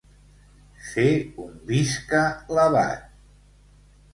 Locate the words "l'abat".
2.59-3.05